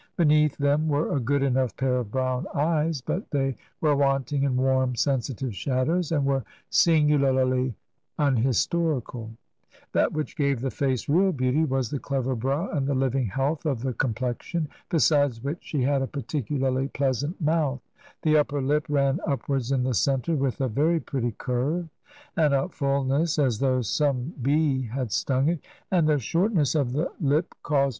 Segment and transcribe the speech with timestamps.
[0.17, 4.57] Beneath them were a good enough pair of brown eyes, but they were wanting in
[4.57, 7.75] warm sensitive shadows, and were singu larly
[8.17, 9.29] unhistorical.
[9.91, 13.63] That which gave the face real beauty was the clever brow and the living health
[13.67, 14.65] of the com plexion.
[14.89, 17.81] Besides which she had a particularly pleasant ^ mouth;
[18.23, 21.87] the upper lip ran upwards in the centre with a Vaery pretty curve,
[22.35, 25.59] and had a fulness as though" some bee* had stung it,"
[25.91, 27.89] and the shortness of the lip caused TRANSITION.